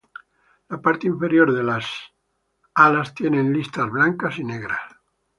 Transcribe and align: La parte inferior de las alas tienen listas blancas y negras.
La 0.69 0.81
parte 0.81 1.05
inferior 1.05 1.53
de 1.53 1.61
las 1.63 1.87
alas 2.73 3.13
tienen 3.13 3.53
listas 3.53 3.87
blancas 3.91 4.39
y 4.39 4.43
negras. 4.43 4.81